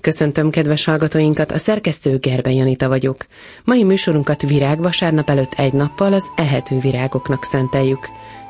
[0.00, 3.16] Köszöntöm kedves hallgatóinkat, a szerkesztő Gerben Janita vagyok.
[3.64, 8.08] Mai műsorunkat virágvasárnap előtt egy nappal az ehető virágoknak szenteljük.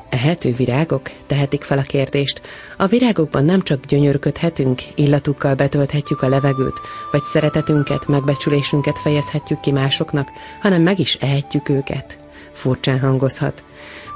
[0.09, 1.11] Ehető virágok?
[1.27, 2.43] Tehetik fel a kérdést.
[2.77, 6.81] A virágokban nem csak gyönyörködhetünk, illatukkal betölthetjük a levegőt,
[7.11, 10.29] vagy szeretetünket, megbecsülésünket fejezhetjük ki másoknak,
[10.61, 12.19] hanem meg is ehetjük őket.
[12.53, 13.65] Furcsán hangozhat.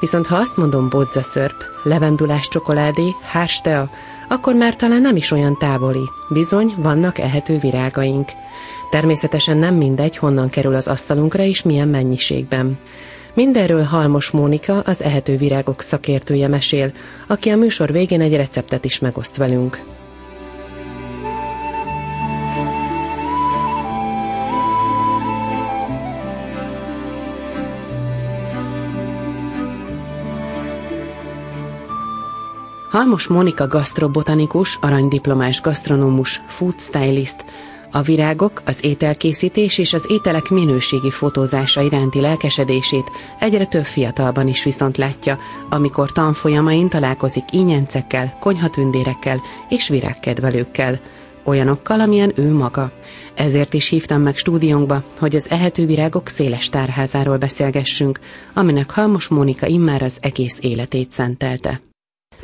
[0.01, 3.91] Viszont ha azt mondom bodzaszörp, levendulás csokoládé, hárstea,
[4.33, 6.11] akkor már talán nem is olyan távoli.
[6.29, 8.31] Bizony, vannak ehető virágaink.
[8.91, 12.79] Természetesen nem mindegy, honnan kerül az asztalunkra és milyen mennyiségben.
[13.35, 16.93] Mindenről Halmos Mónika, az ehető virágok szakértője mesél,
[17.27, 19.81] aki a műsor végén egy receptet is megoszt velünk.
[32.93, 37.45] Halmos Monika gasztrobotanikus, aranydiplomás gasztronómus, food stylist,
[37.91, 44.65] a virágok, az ételkészítés és az ételek minőségi fotózása iránti lelkesedését egyre több fiatalban is
[44.65, 51.01] viszont látja, amikor tanfolyamain találkozik ínyencekkel, konyhatündérekkel és virágkedvelőkkel
[51.45, 52.93] olyanokkal, amilyen ő maga.
[53.35, 58.21] Ezért is hívtam meg stúdiónkba, hogy az ehető virágok széles tárházáról beszélgessünk,
[58.55, 61.81] aminek Halmos Mónika immár az egész életét szentelte.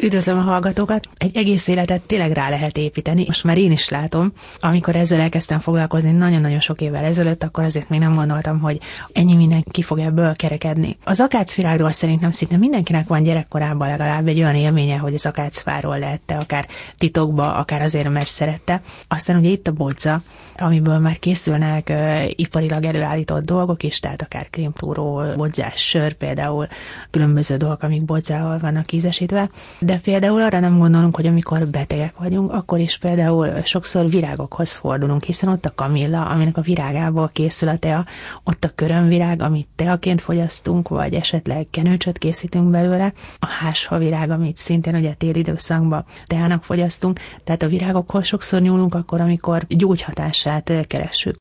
[0.00, 1.08] Üdvözlöm a hallgatókat!
[1.16, 3.24] Egy egész életet tényleg rá lehet építeni.
[3.26, 7.88] Most már én is látom, amikor ezzel elkezdtem foglalkozni nagyon-nagyon sok évvel ezelőtt, akkor azért
[7.88, 8.80] még nem gondoltam, hogy
[9.12, 10.96] ennyi minden ki fog ebből kerekedni.
[11.04, 16.36] Az akácvirágról szerintem szinte mindenkinek van gyerekkorában legalább egy olyan élménye, hogy az akácfáról lehette,
[16.36, 16.66] akár
[16.98, 18.80] titokba, akár azért, mert szerette.
[19.08, 20.22] Aztán ugye itt a bodza,
[20.56, 26.66] amiből már készülnek uh, iparilag előállított dolgok is, tehát akár krémtúró, bodzás sör például,
[27.10, 29.50] különböző dolgok, amik bodzával vannak ízesítve
[29.88, 35.24] de például arra nem gondolunk, hogy amikor betegek vagyunk, akkor is például sokszor virágokhoz fordulunk,
[35.24, 38.06] hiszen ott a kamilla, aminek a virágából készül a tea,
[38.44, 44.56] ott a körömvirág, amit teaként fogyasztunk, vagy esetleg kenőcsöt készítünk belőle, a hásfa virág, amit
[44.56, 51.36] szintén ugye téli időszakban teának fogyasztunk, tehát a virágokhoz sokszor nyúlunk akkor, amikor gyógyhatását keressük.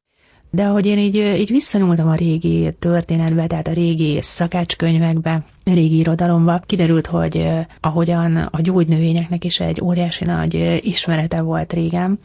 [0.50, 6.62] De ahogy én így, így visszanyúltam a régi történetbe, tehát a régi szakácskönyvekbe, régi irodalomba,
[6.66, 7.50] kiderült, hogy
[7.82, 12.20] ahogyan a gyógynövényeknek is egy óriási nagy ismerete volt régen,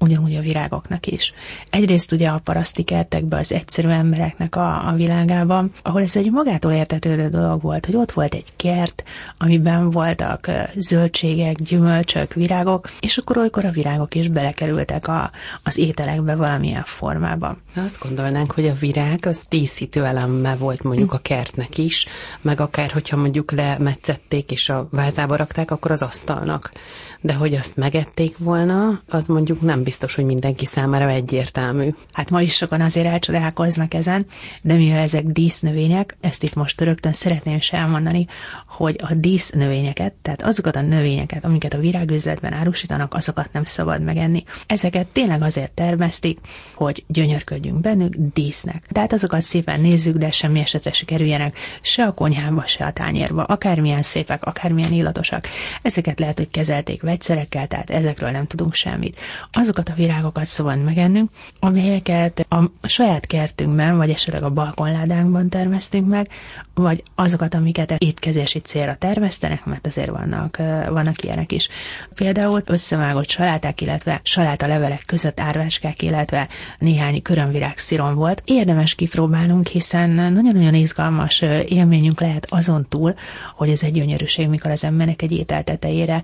[0.00, 1.34] ugyanúgy a virágoknak is.
[1.70, 6.72] Egyrészt ugye a paraszti kertekben, az egyszerű embereknek a, a világában, ahol ez egy magától
[6.72, 9.02] értetődő dolog volt, hogy ott volt egy kert,
[9.38, 15.30] amiben voltak zöldségek, gyümölcsök, virágok, és akkor olykor a virágok is belekerültek a,
[15.62, 17.62] az ételekbe valamilyen formában.
[17.76, 22.06] Azt gondolnánk, hogy a virág az díszítő eleme volt mondjuk a kertnek is,
[22.40, 26.72] meg akár, hogyha mondjuk lemetszették és a vázába rakták, akkor az asztalnak
[27.20, 31.94] de hogy azt megették volna, az mondjuk nem biztos, hogy mindenki számára egyértelmű.
[32.12, 34.26] Hát ma is sokan azért elcsodálkoznak ezen,
[34.62, 38.26] de mivel ezek dísznövények, ezt itt most rögtön szeretném is elmondani,
[38.68, 44.44] hogy a dísznövényeket, tehát azokat a növényeket, amiket a virágüzletben árusítanak, azokat nem szabad megenni.
[44.66, 46.38] Ezeket tényleg azért termesztik,
[46.74, 48.86] hogy gyönyörködjünk bennük dísznek.
[48.92, 53.42] Tehát azokat szépen nézzük, de semmi esetre se kerüljenek se a konyhába, se a tányérba,
[53.42, 55.48] akármilyen szépek, akármilyen illatosak.
[55.82, 59.20] Ezeket lehet, hogy kezelték vegyszerekkel, tehát ezekről nem tudunk semmit.
[59.52, 66.28] Azokat a virágokat szabad megennünk, amelyeket a saját kertünkben, vagy esetleg a balkonládánkban termesztünk meg,
[66.74, 70.56] vagy azokat, amiket étkezési célra termesztenek, mert azért vannak,
[70.88, 71.68] vannak ilyenek is.
[72.14, 76.48] Például összevágott saláták, illetve saláta levelek között árváskák, illetve
[76.78, 78.42] néhány körömvirág szirom volt.
[78.44, 83.14] Érdemes kipróbálnunk, hiszen nagyon-nagyon izgalmas élményünk lehet azon túl,
[83.54, 86.22] hogy ez egy gyönyörűség, mikor az emberek egy étel tetejére,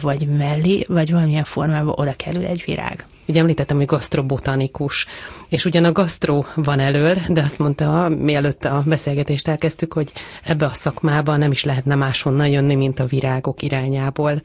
[0.00, 3.06] vagy vagy mellé, vagy valamilyen formában oda kerül egy virág.
[3.26, 5.06] Ugye említettem, hogy gasztrobotanikus,
[5.48, 10.12] és ugyan a gasztró van elől, de azt mondta, mielőtt a beszélgetést elkezdtük, hogy
[10.44, 14.42] ebbe a szakmába nem is lehetne máshonnan jönni, mint a virágok irányából.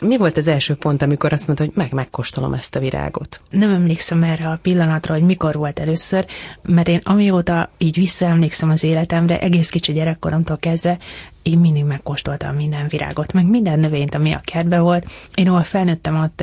[0.00, 3.40] Mi volt az első pont, amikor azt mondta, hogy meg megkóstolom ezt a virágot?
[3.50, 6.26] Nem emlékszem erre a pillanatra, hogy mikor volt először,
[6.62, 10.98] mert én amióta így visszaemlékszem az életemre, egész kicsi gyerekkoromtól kezdve
[11.46, 15.06] én mindig megkóstoltam minden virágot, meg minden növényt, ami a kertben volt.
[15.34, 16.42] Én ahol felnőttem, ott,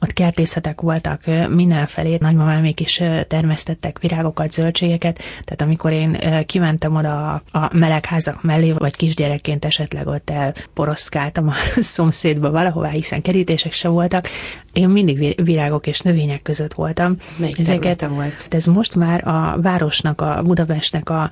[0.00, 7.70] ott kertészetek voltak mindenfelé, nagymamámék is termesztettek virágokat, zöldségeket, tehát amikor én kimentem oda a
[7.72, 14.28] melegházak mellé, vagy kisgyerekként esetleg ott elporoszkáltam a szomszédba valahová, hiszen kerítések se voltak,
[14.72, 17.16] én mindig virágok és növények között voltam.
[17.28, 18.46] Ez melyik Ezeket, volt?
[18.48, 21.30] Ez most már a városnak, a Budapestnek a,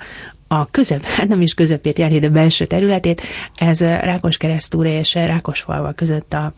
[0.48, 3.22] a közep, hát nem is közepét jelenti, de belső területét,
[3.56, 6.52] ez Rákos keresztúra és Rákosfalva között a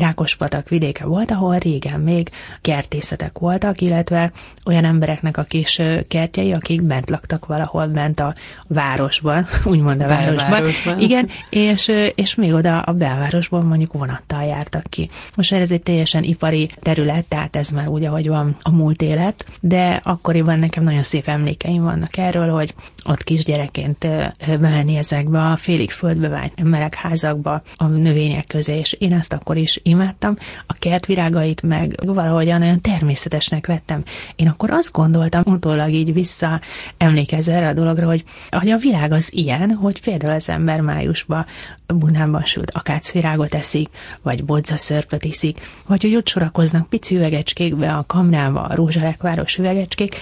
[0.00, 4.32] Rákospatak vidéke volt, ahol régen még kertészetek voltak, illetve
[4.64, 8.34] olyan embereknek a kis kertjei, akik bent laktak valahol bent a
[8.66, 10.50] városban, úgymond a városban.
[10.50, 11.00] városban.
[11.00, 15.08] Igen, és, és még oda a belvárosban mondjuk vonattal jártak ki.
[15.36, 19.44] Most ez egy teljesen ipari terület, tehát ez már úgy, ahogy van a múlt élet,
[19.60, 24.08] de akkoriban nekem nagyon szép emlékeim vannak erről, hogy ott kisgyerekként
[24.46, 29.80] bemenni ezekbe a félig földbe vált melegházakba, a növények közé, és én ezt akkor is
[29.86, 30.34] imádtam.
[30.66, 34.02] A kertvirágait meg valahogyan olyan természetesnek vettem.
[34.36, 36.60] Én akkor azt gondoltam, utólag így vissza
[36.96, 41.46] emlékezve erre a dologra, hogy, hogy a világ az ilyen, hogy például az ember májusban
[41.86, 43.88] bunában sült akácvirágot eszik,
[44.22, 50.16] vagy bodzaszörpöt iszik, vagy hogy ott sorakoznak pici üvegecskékbe a kamrába, a rózsalekváros üvegecskék.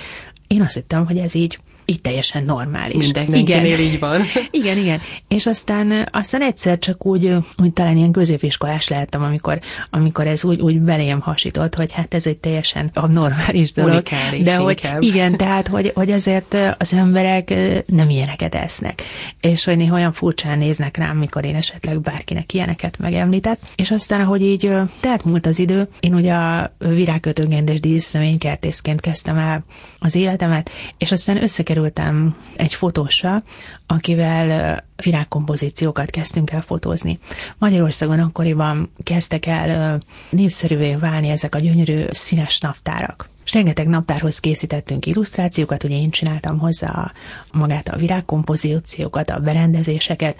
[0.47, 2.97] Én azt hittem, hogy ez így így teljesen normális.
[2.97, 3.81] Mindenkinél igen.
[3.81, 4.21] így van.
[4.51, 5.01] igen, igen.
[5.29, 9.61] És aztán, aztán egyszer csak úgy, úgy talán ilyen középiskolás lehettem, amikor,
[9.91, 13.93] amikor ez úgy, úgy belém hasított, hogy hát ez egy teljesen abnormális dolog.
[13.93, 15.03] Unikális de hogy inkább.
[15.03, 17.55] igen, tehát, hogy, hogy azért az emberek
[17.87, 19.03] nem ilyeneket esznek.
[19.41, 23.61] És hogy néha olyan furcsán néznek rám, mikor én esetleg bárkinek ilyeneket megemlített.
[23.77, 24.71] És aztán, ahogy így
[25.01, 29.65] telt múlt az idő, én ugye a virágkötőgendes dísznövénykertészként kezdtem el
[29.99, 33.43] az életemet, és aztán összekerült kerültem egy fotósra,
[33.87, 37.19] akivel virágkompozíciókat kezdtünk el fotózni.
[37.59, 40.01] Magyarországon akkoriban kezdtek el
[40.31, 43.29] népszerűvé válni ezek a gyönyörű színes naptárak.
[43.45, 47.13] És rengeteg naptárhoz készítettünk illusztrációkat, ugye én csináltam hozzá
[47.53, 50.37] magát a virágkompozíciókat, a berendezéseket,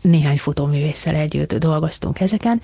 [0.00, 2.60] néhány fotóművésszel együtt dolgoztunk ezeken,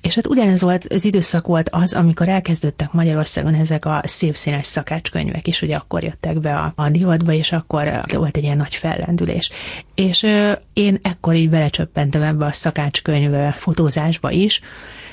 [0.00, 4.66] és hát ugyanez volt, az időszak volt az, amikor elkezdődtek Magyarországon ezek a szép színes
[4.66, 8.74] szakácskönyvek is, ugye akkor jöttek be a, a divatba, és akkor volt egy ilyen nagy
[8.74, 9.50] fellendülés.
[9.94, 14.60] És ö, én ekkor így belecsöppentem ebbe a szakácskönyv fotózásba is,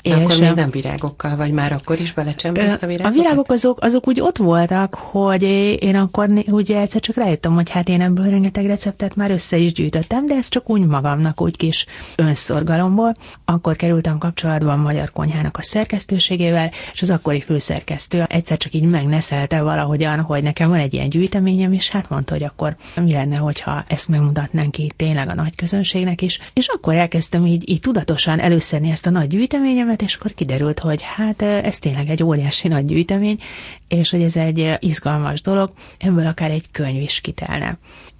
[0.03, 3.19] de akkor még nem virágokkal, vagy már akkor is belecsempészt a virágokat?
[3.19, 5.43] A virágok azok, azok úgy ott voltak, hogy
[5.79, 9.73] én akkor ugye egyszer csak rájöttem, hogy hát én ebből rengeteg receptet már össze is
[9.73, 11.85] gyűjtöttem, de ez csak úgy magamnak, úgy kis
[12.15, 13.13] önszorgalomból.
[13.45, 18.83] Akkor kerültem kapcsolatba a Magyar Konyhának a szerkesztőségével, és az akkori főszerkesztő egyszer csak így
[18.83, 23.37] megneszelte valahogyan, hogy nekem van egy ilyen gyűjteményem, és hát mondta, hogy akkor mi lenne,
[23.37, 26.39] hogyha ezt megmutatnánk így tényleg a nagy közönségnek is.
[26.53, 30.79] És akkor elkezdtem így, így tudatosan előszedni ezt a nagy gyűjteményemet, filmet, és akkor kiderült,
[30.79, 33.39] hogy hát ez tényleg egy óriási nagy gyűjtemény,
[33.87, 37.77] és hogy ez egy izgalmas dolog, ebből akár egy könyv is kitelne.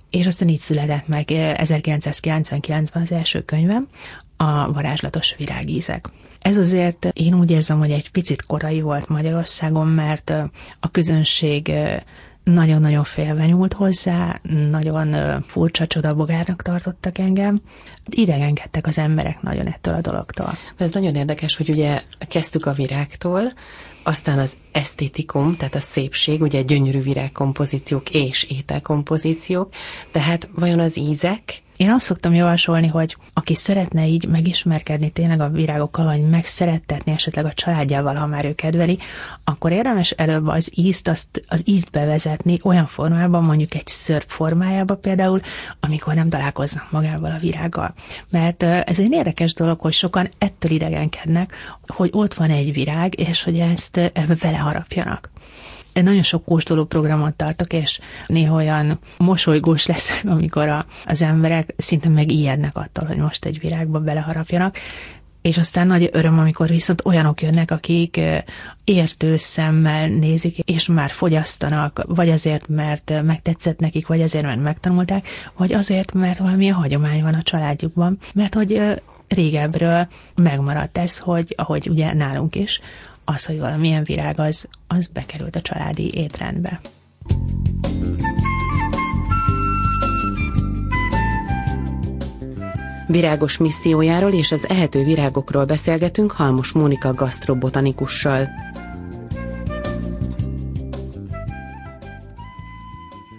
[0.10, 3.88] És aztán így született meg 1999-ben az első könyvem,
[4.38, 6.10] a varázslatos virágízek.
[6.42, 10.30] Ez azért én úgy érzem, hogy egy picit korai volt Magyarországon, mert
[10.80, 11.72] a közönség
[12.44, 17.62] nagyon-nagyon félve nyúlt hozzá, nagyon furcsa csodabogárnak tartottak engem.
[18.10, 20.58] Idegenkedtek az emberek nagyon ettől a dologtól.
[20.78, 23.42] Ez nagyon érdekes, hogy ugye kezdtük a virágtól,
[24.04, 29.74] aztán az esztétikum, tehát a szépség, ugye gyönyörű virágkompozíciók és ételkompozíciók,
[30.12, 35.50] tehát vajon az ízek én azt szoktam javasolni, hogy aki szeretne így megismerkedni tényleg a
[35.50, 39.00] virágokkal, vagy megszerettetni esetleg a családjával, ha már ő kedveli,
[39.44, 44.96] akkor érdemes előbb az ízt, azt, az ízt bevezetni olyan formában, mondjuk egy szörp formájába
[44.96, 45.40] például,
[45.80, 47.94] amikor nem találkoznak magával a virággal.
[48.30, 51.54] Mert ez egy érdekes dolog, hogy sokan ettől idegenkednek,
[51.88, 55.32] hogy ott van egy virág, és hogy ezt ebbe beleharapjanak
[55.94, 62.10] nagyon sok kóstoló programot tartok, és néha olyan mosolygós lesz, amikor a, az emberek szinte
[62.10, 64.78] megijednek attól, hogy most egy virágba beleharapjanak,
[65.44, 68.20] és aztán nagy öröm, amikor viszont olyanok jönnek, akik
[68.84, 75.28] értő szemmel nézik, és már fogyasztanak, vagy azért, mert megtetszett nekik, vagy azért, mert megtanulták,
[75.58, 78.82] vagy azért, mert valamilyen hagyomány van a családjukban, mert hogy
[79.28, 82.80] régebről megmaradt ez, hogy ahogy ugye nálunk is,
[83.26, 86.80] az, hogy valamilyen virág az, az bekerült a családi étrendbe.
[93.08, 98.50] Virágos missziójáról és az ehető virágokról beszélgetünk Halmos Mónika gasztrobotanikussal.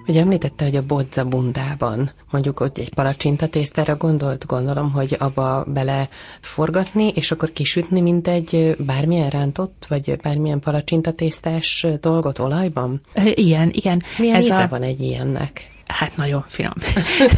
[0.04, 5.64] Hogy említette, hogy a bodza bundában, mondjuk ott egy palacsinta tésztára gondolt, gondolom, hogy abba
[5.66, 6.08] bele
[6.40, 13.00] forgatni, és akkor kisütni, mint egy bármilyen rántott, vagy bármilyen palacsinta tésztás dolgot olajban?
[13.34, 14.02] Igen, igen.
[14.18, 14.66] Milyen Ez a...
[14.70, 15.73] van egy ilyennek?
[15.86, 16.72] Hát nagyon finom.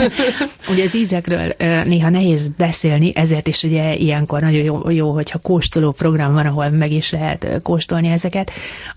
[0.73, 1.53] ugye az ízekről
[1.85, 6.69] néha nehéz beszélni, ezért is ugye ilyenkor nagyon jó, jó, hogyha kóstoló program van, ahol
[6.69, 8.51] meg is lehet kóstolni ezeket.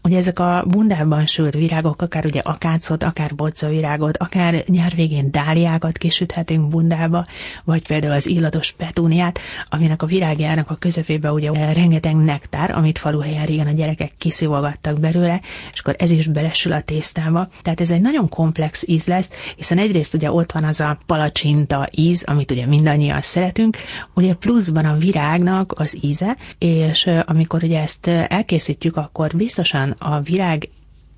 [0.03, 3.32] Ugye ezek a bundában sült virágok, akár ugye akácot, akár
[3.70, 7.25] virágot, akár nyár végén dáliákat kisüthetünk bundába,
[7.63, 9.39] vagy például az illatos petúniát,
[9.70, 15.41] aminek a virágjának a közepébe ugye rengeteg nektár, amit faluhelyen régen a gyerekek kiszivogattak belőle,
[15.74, 17.48] és akkor ez is belesül a tésztába.
[17.62, 21.89] Tehát ez egy nagyon komplex íz lesz, hiszen egyrészt ugye ott van az a palacsinta
[21.91, 23.77] íz, amit ugye mindannyian szeretünk,
[24.13, 30.69] ugye pluszban a virágnak az íze, és amikor ugye ezt elkészítjük, akkor biztosan a virág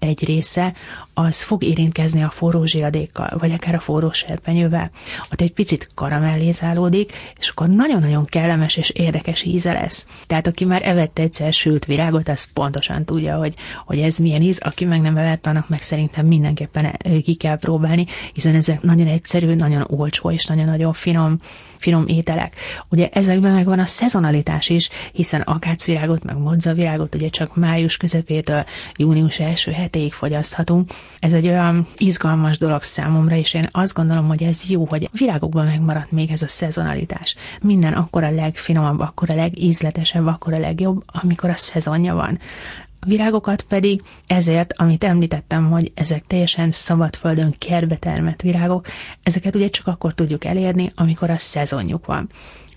[0.02, 0.74] egy része
[1.14, 4.92] az fog érintkezni a forró zsiadékkal, vagy akár a forró serpenyővel.
[5.32, 10.08] Ott egy picit karamellézálódik, és akkor nagyon-nagyon kellemes és érdekes íze lesz.
[10.28, 13.54] Tehát aki már evett egyszer sült virágot, az pontosan tudja, hogy,
[13.86, 18.06] hogy ez milyen íz, aki meg nem evett, annak meg szerintem mindenképpen ki kell próbálni,
[18.34, 21.40] hiszen ezek nagyon egyszerű, nagyon olcsó és nagyon-nagyon finom
[21.82, 22.56] finom ételek.
[22.90, 28.66] Ugye ezekben megvan a szezonalitás is, hiszen akácvirágot, meg mozzavirágot ugye csak május közepétől
[28.96, 30.90] június első hetéig fogyaszthatunk.
[31.20, 35.18] Ez egy olyan izgalmas dolog számomra, és én azt gondolom, hogy ez jó, hogy a
[35.18, 37.36] virágokban megmaradt még ez a szezonalitás.
[37.62, 42.40] Minden akkor a legfinomabb, akkor a legízletesebb, akkor a legjobb, amikor a szezonja van.
[43.08, 48.88] Virágokat pedig ezért, amit említettem, hogy ezek teljesen szabadföldön kerbe termett virágok,
[49.24, 52.30] ezeket ugye csak akkor tudjuk elérni, amikor a szezonjuk van.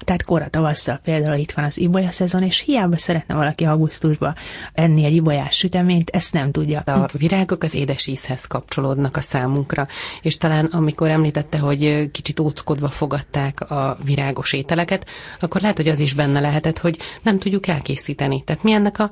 [0.04, 4.35] Tehát kora tavasszal például itt van az ibolya szezon, és hiába szeretne valaki augusztusba
[4.73, 6.81] enni egy ibolyás süteményt, ezt nem tudja.
[6.81, 9.87] A virágok az édes ízhez kapcsolódnak a számunkra,
[10.23, 15.07] és talán amikor említette, hogy kicsit óckodva fogadták a virágos ételeket,
[15.40, 18.43] akkor lehet, hogy az is benne lehetett, hogy nem tudjuk elkészíteni.
[18.45, 19.11] Tehát mi ennek a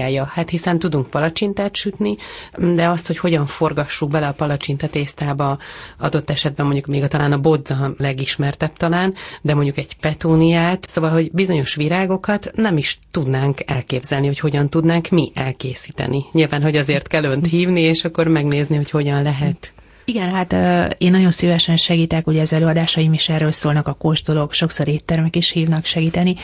[0.00, 0.24] technológiája?
[0.24, 2.16] Hát hiszen tudunk palacsintát sütni,
[2.74, 5.58] de azt, hogy hogyan forgassuk bele a palacsinta tésztába,
[5.98, 11.10] adott esetben mondjuk még a, talán a bodza legismertebb talán, de mondjuk egy petúniát, szóval,
[11.10, 16.24] hogy bizonyos virágokat nem is tudnánk elképzelni, hogy hogyan tudnánk mi elkészíteni.
[16.32, 19.72] Nyilván, hogy azért kell önt hívni, és akkor megnézni, hogy hogyan lehet.
[20.10, 20.52] Igen, hát
[20.98, 25.50] én nagyon szívesen segítek, ugye az előadásaim is erről szólnak a kóstolók, sokszor éttermek is
[25.50, 26.36] hívnak segíteni.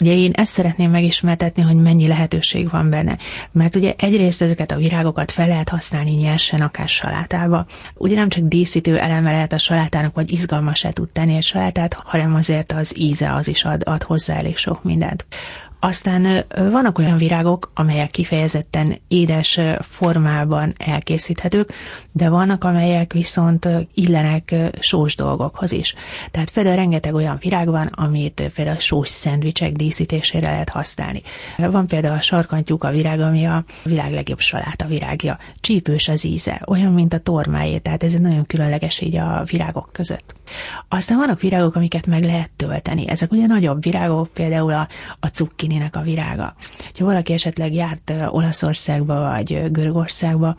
[0.00, 3.18] Ugye én ezt szeretném megismertetni, hogy mennyi lehetőség van benne.
[3.52, 7.66] Mert ugye egyrészt ezeket a virágokat fel lehet használni nyersen, akár salátába.
[7.94, 12.34] Ugye nem csak díszítő eleme lehet a salátának, vagy izgalmas tud tenni a salátát, hanem
[12.34, 15.26] azért az íze az is ad, ad hozzá elég sok mindent.
[15.84, 21.72] Aztán vannak olyan virágok, amelyek kifejezetten édes formában elkészíthetők,
[22.12, 25.94] de vannak, amelyek viszont illenek sós dolgokhoz is.
[26.30, 31.22] Tehát például rengeteg olyan virág van, amit például sós szendvicsek díszítésére lehet használni.
[31.56, 35.38] Van például a sarkantyúk a virág, ami a világ legjobb saláta virágja.
[35.60, 40.34] Csípős az íze, olyan, mint a tormájé, tehát ez nagyon különleges így a virágok között.
[40.88, 43.08] Aztán vannak virágok, amiket meg lehet tölteni.
[43.08, 44.88] Ezek ugye nagyobb virágok, például a,
[45.20, 46.54] a cukkininek a virága.
[46.98, 50.56] Ha valaki esetleg járt Olaszországba vagy Görögországba,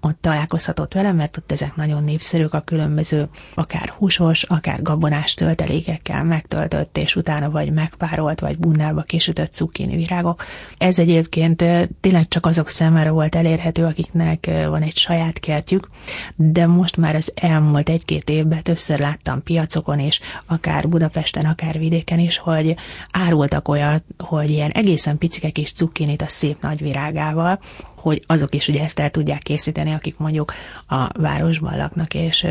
[0.00, 6.24] ott találkozhatott velem, mert ott ezek nagyon népszerűk a különböző, akár húsos, akár gabonás töltelékekkel
[6.24, 10.44] megtöltött, és utána vagy megpárolt, vagy bundába kisütött cukkini virágok.
[10.78, 11.64] Ez egyébként
[12.00, 15.88] tényleg csak azok számára volt elérhető, akiknek van egy saját kertjük,
[16.36, 22.18] de most már az elmúlt egy-két évben többször láttam piacokon is, akár Budapesten, akár vidéken
[22.18, 22.76] is, hogy
[23.10, 27.60] árultak olyat, hogy ilyen egészen picike kis cukkinit a szép nagy virágával,
[28.04, 30.52] hogy azok is ugye ezt el tudják készíteni, akik mondjuk
[30.88, 32.46] a városban laknak, és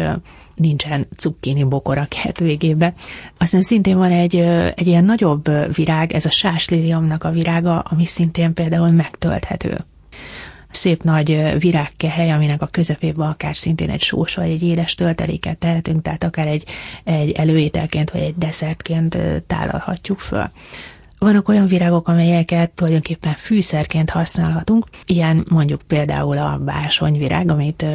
[0.56, 2.94] nincsen cukkini bokor a kert végébe.
[3.38, 4.36] Aztán szintén van egy,
[4.76, 9.86] egy ilyen nagyobb virág, ez a sásliliumnak a virága, ami szintén például megtölthető
[10.76, 16.02] szép nagy virágkehely, aminek a közepében akár szintén egy sós vagy egy édes tölteléket tehetünk,
[16.02, 16.66] tehát akár egy,
[17.04, 19.18] egy előételként vagy egy desszertként
[19.48, 20.50] tálalhatjuk föl.
[21.24, 27.86] Vannak olyan virágok, amelyeket tulajdonképpen fűszerként használhatunk, ilyen mondjuk például a básonyvirág, amit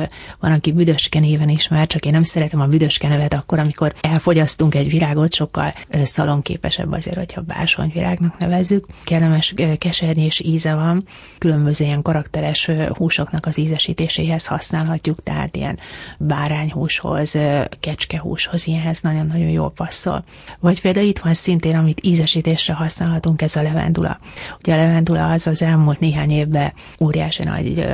[0.40, 4.74] van, aki büdöske néven ismer, csak én nem szeretem a büdöske nevet akkor, amikor elfogyasztunk
[4.74, 8.86] egy virágot, sokkal szalonképesebb azért, hogyha básonyvirágnak nevezzük.
[9.04, 11.04] Kellemes kesernyés íze van,
[11.38, 15.78] különböző ilyen karakteres húsoknak az ízesítéséhez használhatjuk, tehát ilyen
[16.18, 17.38] bárányhúshoz,
[17.80, 20.24] kecskehúshoz, ilyenhez nagyon-nagyon jól passzol.
[20.60, 24.18] Vagy például itt van szintén, amit ízesítésre használhatunk, használhatunk, ez a levendula.
[24.58, 27.86] Ugye a levendula az az elmúlt néhány évben óriási nagy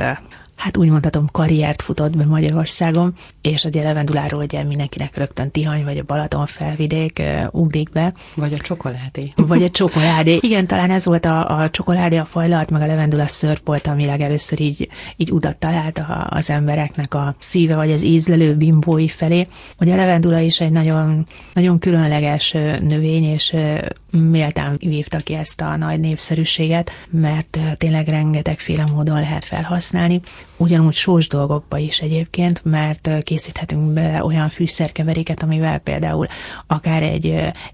[0.55, 5.97] hát úgy mondhatom, karriert futott be Magyarországon, és ugye levenduláról ugye mindenkinek rögtön Tihany vagy
[5.97, 7.21] a Balaton felvidék
[7.51, 8.13] ugrik be.
[8.35, 9.33] Vagy a csokoládé.
[9.35, 10.37] Vagy a csokoládé.
[10.41, 14.05] Igen, talán ez volt a, a csokoládé, a fajlalt, meg a levendula szörp volt, ami
[14.05, 19.47] legelőször így, így utat talált a, az embereknek a szíve, vagy az ízlelő bimbói felé.
[19.79, 23.55] Ugye a levendula is egy nagyon, nagyon különleges növény, és
[24.11, 30.21] méltán vívta ki ezt a nagy népszerűséget, mert tényleg rengetegféle módon lehet felhasználni.
[30.57, 36.27] Ugyanúgy sós dolgokba is egyébként, mert készíthetünk be olyan fűszerkeveréket, amivel például
[36.67, 37.25] akár egy,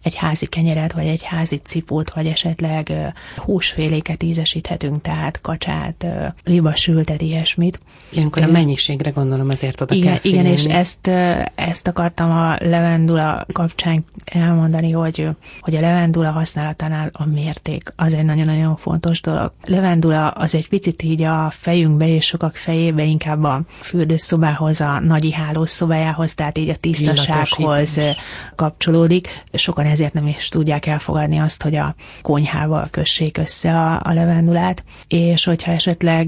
[0.01, 2.91] egy házi kenyeret, vagy egy házi cipót, vagy esetleg
[3.35, 6.05] húsféléket ízesíthetünk, tehát kacsát,
[6.43, 7.79] libasültet, ilyesmit.
[8.09, 10.49] Ilyenkor a mennyiségre gondolom azért oda igen, kell figyelni.
[10.49, 11.07] Igen, és ezt,
[11.55, 15.27] ezt akartam a levendula kapcsán elmondani, hogy,
[15.59, 19.53] hogy a levendula használatánál a mérték az egy nagyon-nagyon fontos dolog.
[19.65, 25.31] Levendula az egy picit így a fejünkbe és sokak fejébe inkább a fürdőszobához, a nagyi
[25.31, 27.99] hálószobájához, tehát így a tisztasághoz
[28.55, 29.43] kapcsolódik.
[29.53, 34.83] Sokan ezért nem is tudják elfogadni azt, hogy a konyhával kössék össze a, a levendulát,
[35.07, 36.27] és hogyha esetleg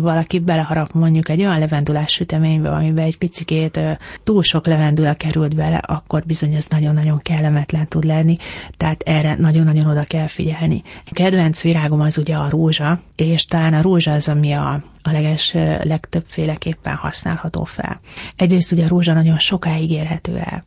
[0.00, 3.80] valaki beleharap mondjuk egy olyan levendulás süteménybe, amiben egy picikét
[4.24, 8.36] túl sok levendula került bele, akkor bizony ez nagyon-nagyon kellemetlen tud lenni,
[8.76, 10.82] tehát erre nagyon-nagyon oda kell figyelni.
[11.06, 15.10] A kedvenc virágom az ugye a rózsa, és talán a rózsa az, ami a a
[15.10, 18.00] leges, legtöbbféleképpen használható fel.
[18.36, 20.64] Egyrészt ugye a rózsa nagyon sokáig érhető el.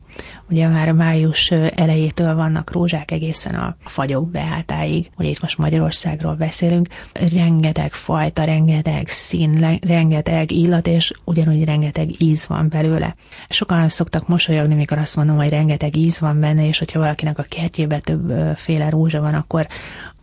[0.50, 6.88] Ugye már május elejétől vannak rózsák egészen a fagyok beálltáig, ugye itt most Magyarországról beszélünk,
[7.34, 13.15] rengeteg fajta, rengeteg szín, rengeteg illat, és ugyanúgy rengeteg íz van belőle.
[13.50, 17.45] Sokan szoktak mosolyogni, mikor azt mondom, hogy rengeteg íz van benne, és hogyha valakinek a
[17.50, 19.67] kertjében többféle rózsa van, akkor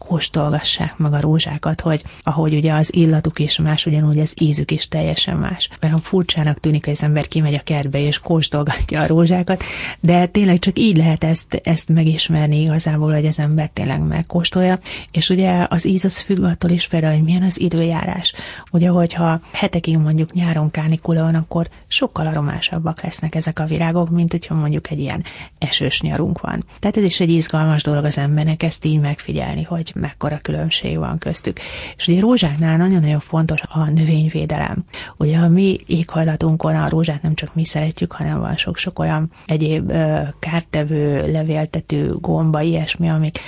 [0.07, 4.89] kóstolgassák meg a rózsákat, hogy ahogy ugye az illatuk is más, ugyanúgy az ízük is
[4.89, 5.69] teljesen más.
[5.83, 9.63] Olyan furcsának tűnik, hogy az ember kimegy a kertbe és kóstolgatja a rózsákat,
[10.01, 14.79] de tényleg csak így lehet ezt, ezt megismerni igazából, hogy az ember tényleg megkóstolja,
[15.11, 18.33] és ugye az íz az függ attól is például, hogy milyen az időjárás.
[18.71, 24.31] Ugye, hogyha hetekig mondjuk nyáron kánikula van, akkor sokkal aromásabbak lesznek ezek a virágok, mint
[24.31, 25.25] hogyha mondjuk egy ilyen
[25.59, 26.65] esős nyarunk van.
[26.79, 31.19] Tehát ez is egy izgalmas dolog az embernek ezt így megfigyelni, hogy mekkora különbség van
[31.19, 31.61] köztük.
[31.97, 34.85] És ugye rózsáknál nagyon-nagyon fontos a növényvédelem.
[35.17, 39.72] Ugye a mi éghajlatunkon a rózsát nem csak mi szeretjük, hanem van sok-sok olyan egyéb
[39.77, 43.39] ö, kártevő, levéltető gomba, ilyesmi, amik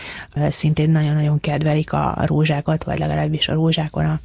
[0.49, 4.21] szintén nagyon-nagyon kedvelik a rózsákat, vagy legalábbis a rózsákon a,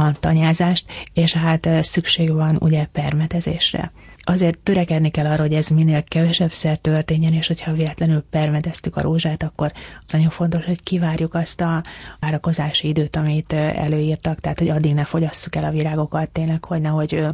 [0.00, 3.92] a tanyázást, és hát szükség van ugye permetezésre.
[4.24, 9.00] Azért törekedni kell arra, hogy ez minél kevesebb szer történjen, és hogyha véletlenül permedeztük a
[9.00, 9.72] rózsát, akkor
[10.06, 11.82] az nagyon fontos, hogy kivárjuk azt a
[12.20, 17.26] várakozási időt, amit előírtak, tehát hogy addig ne fogyasszuk el a virágokat, tényleg, hogy nehogy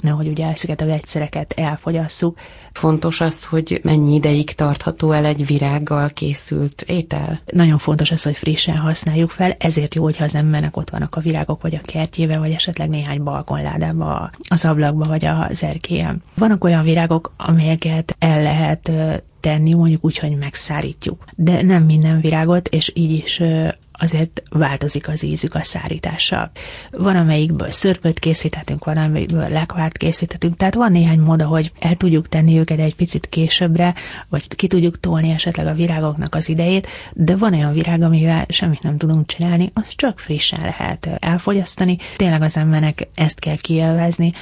[0.00, 2.38] nehogy ugye ezeket a vegyszereket elfogyasszuk.
[2.72, 7.40] Fontos az, hogy mennyi ideig tartható el egy virággal készült étel?
[7.52, 11.20] Nagyon fontos az, hogy frissen használjuk fel, ezért jó, hogyha az embernek ott vannak a
[11.20, 16.22] virágok, vagy a kertjébe, vagy esetleg néhány balkonládába, az ablakba, vagy az erkélyen.
[16.34, 18.90] Vannak olyan virágok, amelyeket el lehet
[19.40, 21.24] tenni, mondjuk úgy, hogy megszárítjuk.
[21.36, 23.42] De nem minden virágot, és így is
[24.00, 26.50] azért változik az ízük a szárítással.
[26.90, 32.28] Van, amelyikből szörpöt készíthetünk, van, amelyikből lekvárt készíthetünk, tehát van néhány mód, hogy el tudjuk
[32.28, 33.94] tenni őket egy picit későbbre,
[34.28, 38.82] vagy ki tudjuk tolni esetleg a virágoknak az idejét, de van olyan virág, amivel semmit
[38.82, 41.98] nem tudunk csinálni, az csak frissen lehet elfogyasztani.
[42.16, 44.32] Tényleg az embernek ezt kell kielvezni,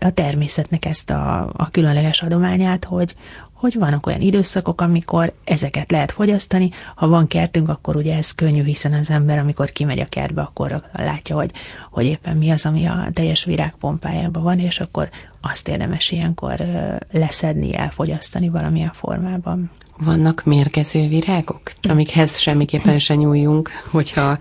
[0.00, 3.14] a természetnek ezt a, a különleges adományát, hogy,
[3.58, 6.70] hogy vannak olyan időszakok, amikor ezeket lehet fogyasztani.
[6.94, 10.82] Ha van kertünk, akkor ugye ez könnyű, hiszen az ember, amikor kimegy a kertbe, akkor
[10.92, 11.50] látja, hogy,
[11.90, 15.08] hogy éppen mi az, ami a teljes virágpompájában van, és akkor
[15.40, 16.64] azt érdemes ilyenkor
[17.10, 19.70] leszedni, elfogyasztani valamilyen formában.
[20.04, 24.38] Vannak mérgező virágok, amikhez semmiképpen se nyúljunk, hogyha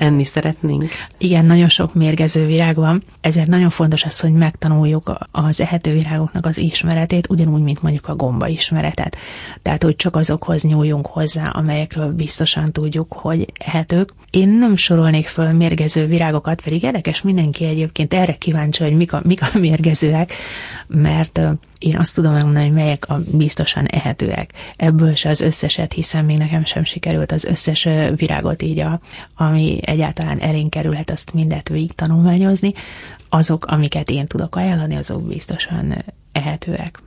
[0.00, 0.88] enni szeretnénk.
[1.18, 6.46] Igen, nagyon sok mérgező virág van, ezért nagyon fontos az, hogy megtanuljuk az ehető virágoknak
[6.46, 9.16] az ismeretét, ugyanúgy, mint mondjuk a gomba ismeretet.
[9.62, 14.12] Tehát, hogy csak azokhoz nyúljunk hozzá, amelyekről biztosan tudjuk, hogy ehetők.
[14.30, 19.20] Én nem sorolnék föl mérgező virágokat, pedig érdekes mindenki egyébként erre kíváncsi, hogy mik a,
[19.24, 20.32] mik a mérgezőek,
[20.86, 21.40] mert
[21.80, 24.52] én azt tudom megmondani, hogy melyek a biztosan ehetőek.
[24.76, 29.00] Ebből se az összeset, hiszen még nekem sem sikerült az összes virágot így, a,
[29.34, 32.72] ami egyáltalán elénk kerülhet, azt mindet végig tanulmányozni.
[33.28, 37.02] Azok, amiket én tudok ajánlani, azok biztosan ehetőek.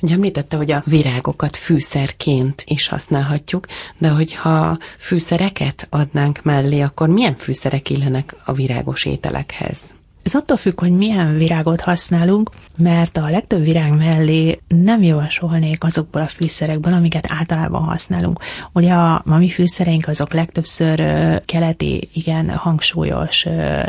[0.00, 3.66] Ugye említette, hogy a virágokat fűszerként is használhatjuk,
[3.98, 9.80] de hogyha fűszereket adnánk mellé, akkor milyen fűszerek illenek a virágos ételekhez?
[10.22, 16.22] Ez attól függ, hogy milyen virágot használunk, mert a legtöbb virág mellé nem javasolnék azokból
[16.22, 18.38] a fűszerekből, amiket általában használunk.
[18.72, 20.96] Ugye a, a fűszereink azok legtöbbször
[21.44, 23.46] keleti, igen hangsúlyos,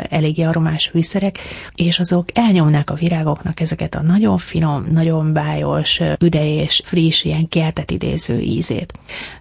[0.08, 1.38] eléggé aromás fűszerek,
[1.74, 7.90] és azok elnyomnák a virágoknak ezeket a nagyon finom, nagyon bájos, üdejés, friss, ilyen kertet
[7.90, 8.92] idéző ízét.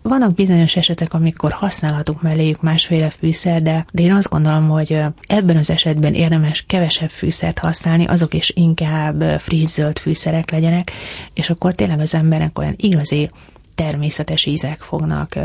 [0.02, 5.70] Vannak bizonyos esetek, amikor használhatunk melléjük másféle fűszer, de, én azt gondolom, hogy ebben az
[5.70, 10.92] esetben érdemes kevesebb fűszert használni, azok is inkább friss zöld fűszerek legyenek,
[11.34, 13.30] és akkor tényleg az embernek olyan igazi
[13.76, 15.38] természetes ízek fognak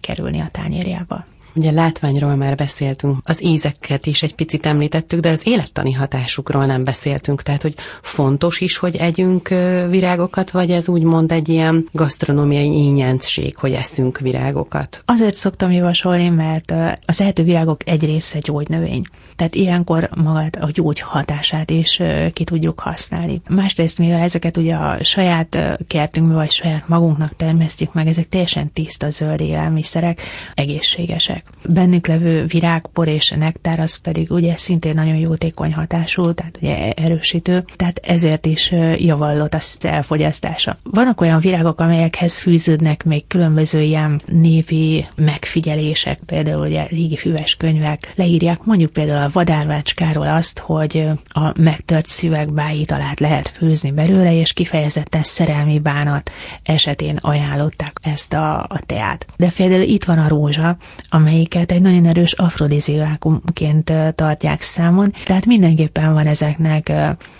[0.00, 1.24] kerülni a tányérjába.
[1.56, 6.84] Ugye látványról már beszéltünk, az ízeket is egy picit említettük, de az élettani hatásukról nem
[6.84, 7.42] beszéltünk.
[7.42, 9.48] Tehát, hogy fontos is, hogy együnk
[9.88, 15.02] virágokat, vagy ez úgymond egy ilyen gasztronómiai ínyentség, hogy eszünk virágokat?
[15.06, 16.74] Azért szoktam javasolni, mert
[17.06, 19.06] az ehető virágok egy része gyógynövény.
[19.36, 22.00] Tehát ilyenkor magát a gyógy hatását is
[22.32, 23.40] ki tudjuk használni.
[23.48, 29.10] Másrészt, mivel ezeket ugye a saját kertünkből, vagy saját magunknak termesztjük meg, ezek teljesen tiszta
[29.10, 30.20] zöld élelmiszerek,
[30.54, 31.43] egészségesek.
[31.68, 37.64] Bennük levő virágpor és nektár az pedig ugye szintén nagyon jótékony hatású, tehát ugye erősítő,
[37.76, 40.78] tehát ezért is javallott az elfogyasztása.
[40.82, 48.12] Vannak olyan virágok, amelyekhez fűződnek még különböző ilyen névi megfigyelések, például ugye régi füves könyvek
[48.14, 54.52] leírják mondjuk például a vadárvácskáról azt, hogy a megtört szüveg bájitalát lehet főzni belőle, és
[54.52, 56.30] kifejezetten szerelmi bánat
[56.62, 59.26] esetén ajánlották ezt a, a teát.
[59.36, 60.76] De például itt van a rózsa,
[61.08, 66.92] amely amelyiket egy nagyon erős afrodiziákumként tartják számon, tehát mindenképpen van ezeknek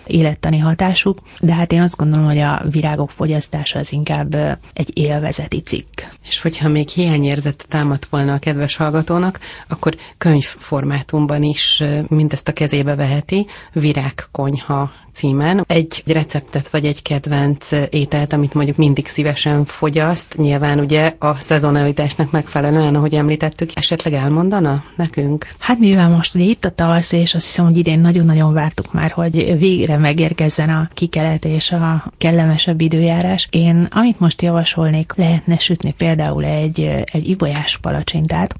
[0.06, 4.34] élettani hatásuk, de hát én azt gondolom, hogy a virágok fogyasztása az inkább
[4.72, 6.00] egy élvezeti cikk.
[6.28, 12.94] És hogyha még hiányérzet támadt volna a kedves hallgatónak, akkor könyvformátumban is mindezt a kezébe
[12.94, 20.78] veheti, virágkonyha címen egy receptet vagy egy kedvenc ételt, amit mondjuk mindig szívesen fogyaszt, nyilván
[20.78, 25.46] ugye a szezonalitásnak megfelelően, ahogy említettük, esetleg elmondana nekünk?
[25.58, 29.10] Hát mivel most ugye itt a tavasz, és azt hiszem, hogy idén nagyon-nagyon vártuk már,
[29.10, 33.48] hogy végre megérkezzen a kikelet és a kellemesebb időjárás.
[33.50, 38.54] Én, amit most javasolnék, lehetne sütni például egy, egy ibolyás palacsintát.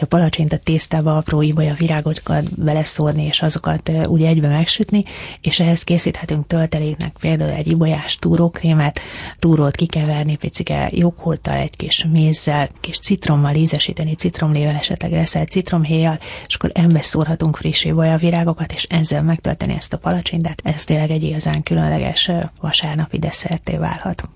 [0.00, 5.04] A palacsinta tésztába apró ibolya virágokat beleszórni, és azokat ugye egybe megsütni,
[5.40, 9.00] és ehhez készíthetünk tölteléknek például egy ibolyás túrókrémet,
[9.38, 16.54] túrót kikeverni picike joghurttal, egy kis mézzel, kis citrommal ízesíteni, citromlével, esetleg reszelt citromhéjjal, és
[16.54, 20.60] akkor ember szórhatunk friss ibolya virágokat, és ezzel megtölteni ezt a palacsintát.
[20.64, 22.30] Ez tényleg egy igazán különleges
[22.60, 24.28] vasárnapi desszerté válhat.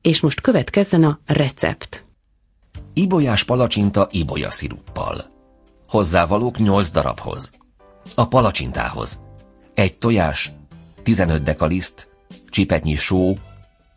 [0.00, 2.04] És most következzen a recept.
[2.92, 5.24] Ibolyás palacsinta ibolya sziruppal.
[5.88, 7.52] Hozzávalók 8 darabhoz.
[8.14, 9.24] A palacsintához
[9.74, 10.52] egy tojás,
[11.02, 12.08] 15 dekaliszt,
[12.48, 13.34] csipetnyi só,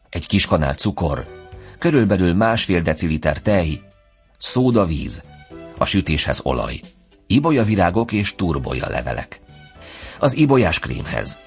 [0.09, 1.47] egy kis kanál cukor,
[1.79, 3.81] körülbelül másfél deciliter tej,
[4.37, 5.23] szóda víz,
[5.77, 6.79] a sütéshez olaj,
[7.27, 9.41] ibolya virágok és turbolya levelek.
[10.19, 11.39] Az ibolyás krémhez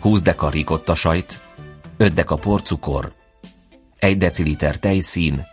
[0.00, 1.42] 20 deka rikotta sajt,
[1.96, 3.14] 5 deka porcukor,
[3.98, 5.46] 1 deciliter tejszín,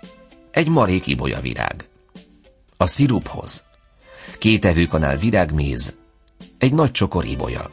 [0.51, 1.89] egy marék ibolya virág.
[2.77, 3.65] A sziruphoz
[4.39, 5.97] két evőkanál virágméz,
[6.57, 7.69] egy nagy csokor ibolya.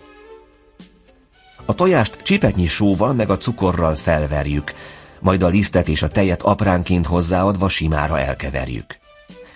[1.65, 4.73] A tojást csipetnyi sóval meg a cukorral felverjük,
[5.21, 8.99] majd a lisztet és a tejet apránként hozzáadva simára elkeverjük.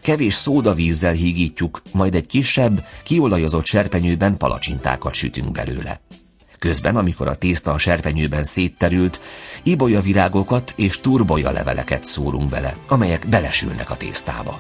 [0.01, 6.01] Kevés szódavízzel hígítjuk, majd egy kisebb, kiolajozott serpenyőben palacsintákat sütünk belőle.
[6.59, 9.21] Közben, amikor a tészta a serpenyőben szétterült,
[9.63, 14.59] ibolya virágokat és turbolya leveleket szórunk bele, amelyek belesülnek a tésztába.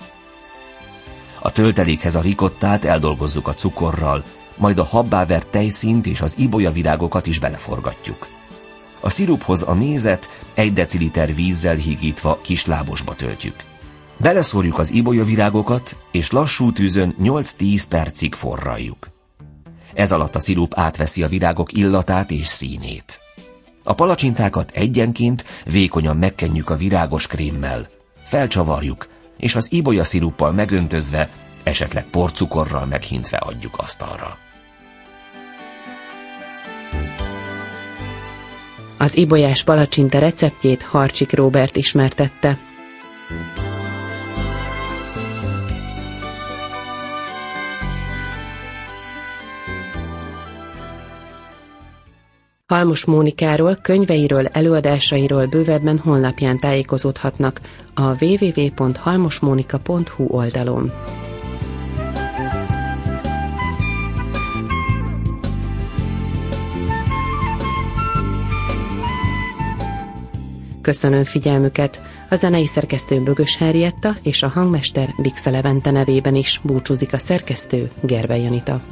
[1.41, 4.25] A töltelékhez a rikottát eldolgozzuk a cukorral,
[4.57, 8.29] majd a habbá vert tejszínt és az ibolya virágokat is beleforgatjuk.
[9.01, 13.55] A sziruphoz a mézet egy deciliter vízzel hígítva kis lábosba töltjük.
[14.16, 19.09] Beleszórjuk az ibolya virágokat, és lassú tűzön 8-10 percig forraljuk.
[19.95, 23.21] Ez alatt a szirup átveszi a virágok illatát és színét.
[23.85, 27.87] A palacsintákat egyenként vékonyan megkenjük a virágos krémmel.
[28.25, 31.31] Felcsavarjuk, és az ibolya sziruppal megöntözve,
[31.62, 34.38] esetleg porcukorral meghintve adjuk asztalra.
[38.99, 42.59] Az ibolyás palacsinta receptjét Harcsik Róbert ismertette.
[52.67, 57.61] Halmos Mónikáról, könyveiről, előadásairól bővebben honlapján tájékozódhatnak
[57.95, 60.93] a www.halmosmonika.hu oldalon.
[70.87, 77.12] Köszönöm figyelmüket, a zenei szerkesztő Bögös Henrietta és a hangmester Bixa Levente nevében is búcsúzik
[77.12, 78.83] a szerkesztő Gerbe Janita.